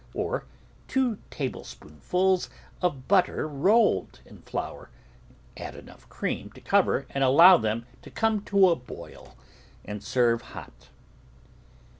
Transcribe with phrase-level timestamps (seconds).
[0.15, 0.45] Or,
[0.87, 2.49] two tablespoonfuls
[2.81, 4.89] of butter rolled in flour,
[5.55, 9.35] add enough cream to cover and allow them to come to a boil,
[9.85, 10.89] and serve hot.